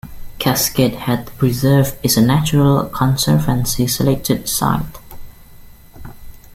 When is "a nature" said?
2.17-2.89